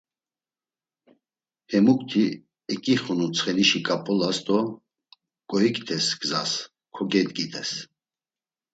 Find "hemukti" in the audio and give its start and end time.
1.69-2.23